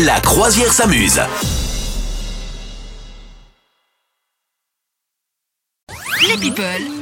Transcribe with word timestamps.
La 0.00 0.18
croisière 0.20 0.72
s'amuse. 0.72 1.20
Les 6.26 6.36
people. 6.38 7.01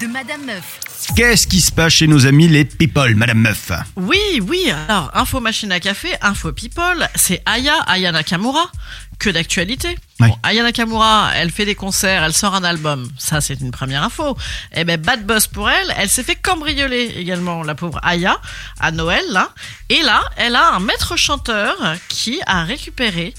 De 0.00 0.06
Madame 0.06 0.46
Meuf. 0.46 0.80
Qu'est-ce 1.14 1.46
qui 1.46 1.60
se 1.60 1.70
passe 1.70 1.92
chez 1.92 2.06
nos 2.06 2.26
amis 2.26 2.48
les 2.48 2.64
people, 2.64 3.14
Madame 3.16 3.40
Meuf 3.40 3.70
Oui, 3.96 4.18
oui. 4.48 4.70
Alors, 4.88 5.10
info 5.14 5.40
machine 5.40 5.70
à 5.72 5.80
café, 5.80 6.08
info 6.22 6.52
people, 6.52 7.06
c'est 7.14 7.42
Aya, 7.44 7.74
Aya 7.86 8.10
Nakamura. 8.10 8.70
Que 9.18 9.28
d'actualité. 9.28 9.88
Ouais. 10.20 10.28
Bon, 10.28 10.38
Aya 10.42 10.62
Nakamura, 10.62 11.32
elle 11.34 11.50
fait 11.50 11.66
des 11.66 11.74
concerts, 11.74 12.24
elle 12.24 12.32
sort 12.32 12.54
un 12.54 12.64
album. 12.64 13.10
Ça, 13.18 13.42
c'est 13.42 13.60
une 13.60 13.70
première 13.70 14.02
info. 14.02 14.36
Eh 14.74 14.84
ben, 14.84 14.98
bad 14.98 15.26
buzz 15.26 15.46
pour 15.46 15.68
elle. 15.68 15.92
Elle 15.98 16.08
s'est 16.08 16.22
fait 16.22 16.36
cambrioler 16.36 17.12
également, 17.18 17.62
la 17.62 17.74
pauvre 17.74 18.00
Aya, 18.02 18.40
à 18.78 18.92
Noël, 18.92 19.24
là. 19.30 19.50
Et 19.90 20.00
là, 20.02 20.22
elle 20.36 20.56
a 20.56 20.74
un 20.74 20.80
maître 20.80 21.16
chanteur 21.16 21.76
qui 22.08 22.40
a 22.46 22.64
récupéré 22.64 23.34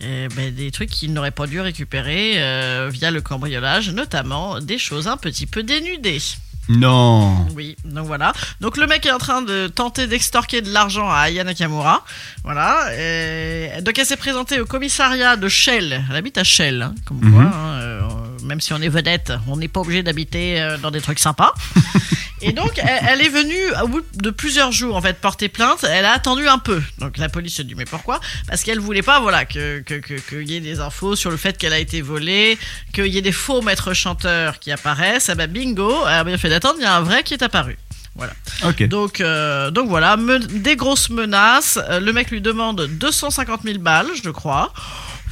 eh 0.00 0.28
ben, 0.28 0.54
des 0.54 0.70
trucs 0.70 0.90
qu'il 0.90 1.12
n'aurait 1.12 1.30
pas 1.30 1.46
dû 1.46 1.60
récupérer 1.60 2.34
euh, 2.36 2.88
via 2.92 3.10
le 3.10 3.20
cambriolage, 3.20 3.90
notamment 3.90 4.60
des 4.60 4.78
choses 4.78 5.08
un 5.08 5.16
petit 5.16 5.46
peu 5.46 5.62
dénudées. 5.62 6.20
Non. 6.68 7.46
Oui, 7.56 7.76
donc 7.84 8.06
voilà. 8.06 8.32
Donc 8.60 8.76
le 8.76 8.86
mec 8.86 9.06
est 9.06 9.10
en 9.10 9.18
train 9.18 9.40
de 9.40 9.68
tenter 9.68 10.06
d'extorquer 10.06 10.60
de 10.60 10.70
l'argent 10.70 11.10
à 11.10 11.20
Aya 11.20 11.42
Nakamura. 11.42 12.04
Voilà. 12.44 12.90
Et 12.94 13.80
donc 13.80 13.98
elle 13.98 14.04
s'est 14.04 14.18
présentée 14.18 14.60
au 14.60 14.66
commissariat 14.66 15.36
de 15.36 15.48
Shell. 15.48 16.04
Elle 16.10 16.16
habite 16.16 16.36
à 16.36 16.44
Shell, 16.44 16.82
hein, 16.82 16.94
comme 17.06 17.20
quoi. 17.32 17.42
hein, 17.42 17.80
euh, 17.80 18.00
même 18.44 18.60
si 18.60 18.74
on 18.74 18.82
est 18.82 18.88
vedette, 18.90 19.32
on 19.46 19.56
n'est 19.56 19.68
pas 19.68 19.80
obligé 19.80 20.02
d'habiter 20.02 20.60
euh, 20.60 20.76
dans 20.76 20.90
des 20.90 21.00
trucs 21.00 21.18
sympas. 21.18 21.54
Et 22.42 22.52
donc 22.52 22.72
elle, 22.78 23.00
elle 23.08 23.20
est 23.22 23.28
venue 23.28 23.56
au 23.82 23.88
bout 23.88 24.02
de 24.14 24.30
plusieurs 24.30 24.72
jours 24.72 24.96
en 24.96 25.02
fait 25.02 25.14
porter 25.20 25.48
plainte. 25.48 25.84
Elle 25.84 26.04
a 26.04 26.12
attendu 26.12 26.46
un 26.48 26.58
peu. 26.58 26.80
Donc 26.98 27.18
la 27.18 27.28
police 27.28 27.54
se 27.56 27.62
dit 27.62 27.74
mais 27.74 27.84
pourquoi? 27.84 28.20
Parce 28.48 28.62
qu'elle 28.62 28.80
voulait 28.80 29.02
pas 29.02 29.20
voilà 29.20 29.44
que 29.44 29.80
que 29.80 29.94
que- 29.94 30.14
qu'il 30.14 30.50
y 30.50 30.56
ait 30.56 30.60
des 30.60 30.80
infos 30.80 31.16
sur 31.16 31.30
le 31.30 31.36
fait 31.36 31.56
qu'elle 31.58 31.72
a 31.72 31.78
été 31.78 32.00
volée, 32.02 32.58
qu'il 32.92 33.06
y 33.06 33.18
ait 33.18 33.22
des 33.22 33.32
faux 33.32 33.62
maîtres 33.62 33.92
chanteurs 33.94 34.58
qui 34.58 34.70
apparaissent. 34.72 35.28
Ah 35.28 35.34
bah 35.34 35.46
bingo, 35.46 35.94
elle 36.06 36.14
a 36.14 36.24
bien 36.24 36.38
fait 36.38 36.48
d'attendre. 36.48 36.76
Il 36.78 36.82
y 36.82 36.86
a 36.86 36.94
un 36.96 37.00
vrai 37.02 37.22
qui 37.22 37.34
est 37.34 37.42
apparu. 37.42 37.76
Voilà. 38.16 38.32
Ok. 38.64 38.82
Donc, 38.88 39.20
euh, 39.20 39.70
donc 39.70 39.88
voilà, 39.88 40.16
me- 40.16 40.38
des 40.40 40.74
grosses 40.74 41.08
menaces. 41.08 41.78
Euh, 41.88 42.00
Le 42.00 42.12
mec 42.12 42.30
lui 42.32 42.40
demande 42.40 42.88
250 42.88 43.62
000 43.62 43.78
balles, 43.78 44.08
je 44.24 44.30
crois. 44.30 44.72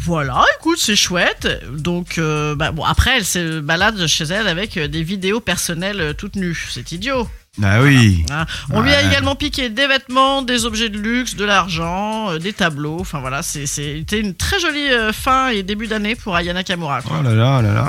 Voilà, 0.06 0.44
écoute, 0.60 0.78
c'est 0.80 0.94
chouette. 0.94 1.48
Donc, 1.72 2.18
euh, 2.18 2.54
bah, 2.54 2.70
bon, 2.70 2.84
après, 2.84 3.16
elle 3.16 3.24
se 3.24 3.58
balade 3.58 4.06
chez 4.06 4.22
elle 4.24 4.46
avec 4.46 4.76
euh, 4.76 4.86
des 4.86 5.02
vidéos 5.02 5.40
personnelles 5.40 6.00
euh, 6.00 6.12
toutes 6.12 6.36
nues. 6.36 6.68
C'est 6.70 6.92
idiot. 6.92 7.28
Ah 7.62 7.80
oui. 7.82 8.24
hein. 8.30 8.44
On 8.70 8.82
lui 8.82 8.92
a 8.92 8.98
Ouais. 9.02 9.06
également 9.08 9.34
piqué 9.34 9.68
des 9.70 9.86
vêtements, 9.88 10.42
des 10.42 10.64
objets 10.66 10.90
de 10.90 10.98
luxe, 10.98 11.34
de 11.34 11.44
l'argent, 11.44 12.30
euh, 12.30 12.38
des 12.38 12.52
tableaux. 12.52 12.98
Enfin 13.00 13.18
voilà, 13.20 13.42
c'est- 13.42 13.66
c'était 13.66 14.20
une 14.20 14.34
très 14.34 14.60
jolie 14.60 14.90
euh, 14.92 15.10
fin 15.12 15.48
et 15.48 15.62
début 15.64 15.86
d'année 15.88 16.14
pour 16.14 16.36
Ayana 16.36 16.62
Kamura. 16.62 17.00
quoi. 17.02 17.16
Oh 17.20 17.22
là 17.24 17.34
là 17.34 17.62
là 17.62 17.72
là. 17.72 17.82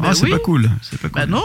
Bah 0.00 0.08
Ah, 0.10 0.14
c'est 0.14 0.22
oui. 0.24 0.30
pas 0.30 0.38
cool. 0.38 0.70
C'est 0.82 0.98
pas 1.00 1.08
cool. 1.08 1.20
Bah 1.20 1.26
non 1.26 1.42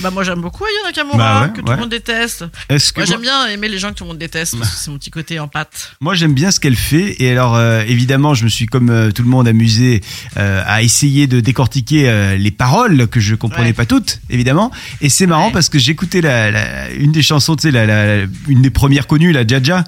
Bah 0.00 0.10
moi 0.10 0.22
j'aime 0.22 0.40
beaucoup 0.40 0.64
Ayana 0.64 0.92
Kamura, 0.92 1.16
Bah 1.18 1.42
ouais, 1.46 1.52
que 1.52 1.60
tout 1.60 1.66
ouais. 1.66 1.74
le 1.74 1.80
monde 1.80 1.90
déteste. 1.90 2.44
Est-ce 2.68 2.92
que 2.92 3.00
Moi 3.00 3.06
moi, 3.06 3.14
j'aime 3.14 3.22
bien 3.22 3.46
aimer 3.48 3.68
les 3.68 3.78
gens 3.78 3.88
que 3.90 3.94
tout 3.94 4.04
le 4.04 4.08
monde 4.08 4.18
déteste, 4.18 4.56
parce 4.58 4.70
que 4.70 4.76
c'est 4.78 4.90
mon 4.90 4.98
petit 4.98 5.10
côté 5.10 5.40
en 5.40 5.48
pâte. 5.48 5.92
moi, 6.00 6.14
j'aime 6.14 6.34
bien 6.34 6.50
ce 6.50 6.60
qu'elle 6.60 6.76
fait 6.76 7.16
et 7.22 7.30
alors 7.32 7.56
euh, 7.56 7.82
évidemment 7.86 8.34
je 8.34 8.44
me 8.44 8.48
suis 8.48 8.66
comme 8.66 8.90
euh, 8.90 9.10
tout 9.10 9.22
le 9.22 9.28
monde 9.28 9.48
amusé 9.48 10.00
euh, 10.36 10.62
à 10.66 10.82
essayer 10.82 11.26
de 11.26 11.40
décortiquer 11.40 12.36
les 12.38 12.50
paroles 12.50 13.06
que 13.08 13.18
je 13.20 13.34
comprenais 13.34 13.68
Ouais. 13.68 13.72
pas 13.72 13.86
toutes 13.86 14.20
évidemment 14.30 14.70
et 15.00 15.08
c'est 15.08 15.26
marrant 15.26 15.50
parce 15.50 15.68
que 15.68 15.78
j'écoutais 15.78 16.20
la, 16.20 16.50
la- 16.50 16.90
une 16.92 17.12
des 17.12 17.22
chansons 17.22 17.56
tu 17.56 17.62
sais 17.62 17.70
la, 17.70 17.86
la- 17.86 18.24
une 18.48 18.62
des 18.62 18.70
premières 18.70 19.06
connues 19.06 19.32
la 19.32 19.46
Jaja 19.46 19.84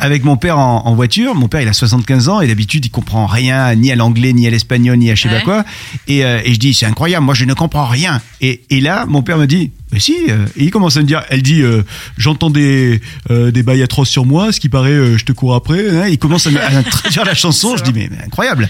avec 0.00 0.24
mon 0.24 0.36
père 0.36 0.58
en, 0.58 0.86
en 0.86 0.94
voiture. 0.94 1.34
Mon 1.34 1.48
père, 1.48 1.60
il 1.62 1.68
a 1.68 1.72
75 1.72 2.28
ans 2.28 2.40
et 2.40 2.46
d'habitude, 2.48 2.84
il 2.84 2.90
comprend 2.90 3.26
rien 3.26 3.74
ni 3.74 3.90
à 3.92 3.96
l'anglais, 3.96 4.32
ni 4.32 4.46
à 4.46 4.50
l'espagnol, 4.50 4.96
ni 4.98 5.10
à 5.10 5.14
je 5.14 5.22
sais 5.22 5.28
pas 5.28 5.40
quoi. 5.40 5.64
Et, 6.06 6.18
et 6.20 6.52
je 6.54 6.58
dis, 6.58 6.74
c'est 6.74 6.86
incroyable, 6.86 7.24
moi, 7.24 7.34
je 7.34 7.44
ne 7.44 7.54
comprends 7.54 7.86
rien. 7.86 8.20
Et, 8.40 8.62
et 8.70 8.80
là, 8.80 9.06
mon 9.06 9.22
père 9.22 9.37
me 9.38 9.46
dit, 9.46 9.72
mais 9.92 10.00
si. 10.00 10.14
euh, 10.28 10.46
Et 10.56 10.64
il 10.64 10.70
commence 10.70 10.96
à 10.96 11.00
me 11.00 11.06
dire, 11.06 11.22
elle 11.30 11.42
dit, 11.42 11.62
euh, 11.62 11.82
j'entends 12.16 12.50
des, 12.50 13.00
euh, 13.30 13.50
des 13.50 13.62
bails 13.62 13.82
atroces 13.82 14.08
sur 14.10 14.26
moi, 14.26 14.52
ce 14.52 14.60
qui 14.60 14.68
paraît, 14.68 14.90
euh, 14.92 15.16
je 15.18 15.24
te 15.24 15.32
cours 15.32 15.54
après. 15.54 15.88
hein. 15.90 16.06
Il 16.08 16.18
commence 16.18 16.46
à, 16.46 16.50
à 16.50 16.82
traduire 16.90 17.24
la 17.24 17.34
chanson. 17.34 17.76
Je 17.76 17.82
dis, 17.84 17.92
mais, 17.92 18.08
mais 18.10 18.18
incroyable. 18.24 18.68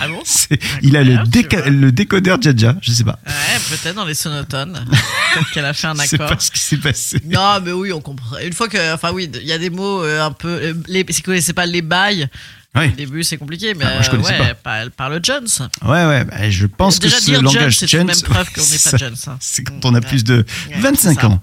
Ah 0.00 0.08
bon 0.08 0.20
C'est- 0.24 0.58
il 0.82 0.96
a 0.96 1.02
le, 1.02 1.16
déca- 1.24 1.68
le 1.68 1.90
décodeur 1.92 2.40
Jaja, 2.40 2.76
je 2.82 2.92
sais 2.92 3.04
pas. 3.04 3.18
Ouais, 3.26 3.58
peut-être 3.70 3.96
dans 3.96 4.04
les 4.04 4.14
sonotones. 4.14 4.84
peut-être 5.34 5.50
qu'elle 5.52 5.64
a 5.64 5.72
fait 5.72 5.86
un 5.88 5.94
Je 5.94 6.02
sais 6.06 6.14
accord. 6.16 6.28
pas 6.36 6.38
ce 6.38 6.50
qui 6.50 6.60
s'est 6.60 6.76
passé. 6.76 7.18
Non, 7.24 7.60
mais 7.64 7.72
oui, 7.72 7.92
on 7.92 8.00
comprend. 8.00 8.36
Une 8.44 8.52
fois 8.52 8.68
que, 8.68 8.94
enfin 8.94 9.10
oui, 9.12 9.28
il 9.40 9.46
y 9.48 9.52
a 9.52 9.58
des 9.58 9.70
mots 9.70 10.02
un 10.02 10.32
peu, 10.32 10.74
les, 10.88 11.04
si 11.10 11.20
vous 11.20 11.26
connaissez 11.26 11.52
pas 11.52 11.66
les 11.66 11.82
bails, 11.82 12.28
Ouais, 12.76 12.88
au 12.88 12.96
début 12.96 13.24
c'est 13.24 13.36
compliqué, 13.36 13.74
mais 13.74 13.84
Ah, 13.86 13.94
moi, 13.94 14.02
je 14.02 14.10
connaissais 14.10 14.38
ouais, 14.38 14.54
par- 14.62 14.90
parle 14.96 15.18
Jones. 15.22 15.48
ouais, 15.84 16.06
ouais. 16.06 16.24
bah, 16.24 16.50
je 16.50 16.66
pense 16.66 17.00
Déjà 17.00 17.16
que 17.16 17.22
ce 17.22 17.26
dire 17.30 17.42
langage 17.42 17.78
Jones, 17.80 17.88
c'est 17.88 17.96
même 18.04 18.20
preuve 18.22 18.48
qu'on 18.52 18.60
n'est 18.70 18.90
pas 18.90 18.96
Jones. 18.96 19.16
hein. 19.26 19.36
C'est 19.40 19.64
quand 19.64 19.84
on 19.84 19.94
a 19.94 20.00
plus 20.00 20.22
de 20.22 20.44
Ouais, 20.68 20.76
25 20.78 21.14
c'est 21.14 21.20
ça. 21.20 21.26
ans. 21.26 21.40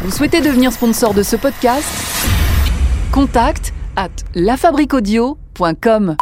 Vous 0.00 0.10
souhaitez 0.10 0.40
devenir 0.40 0.72
sponsor 0.72 1.12
de 1.14 1.22
ce 1.22 1.36
podcast? 1.36 1.84
Contact 3.12 3.72
à 3.96 4.08
lafabriquaudio.com. 4.34 6.16